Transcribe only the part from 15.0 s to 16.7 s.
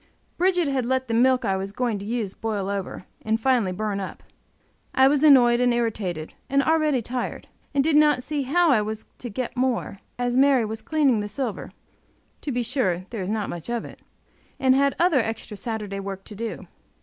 extra Saturday work to do.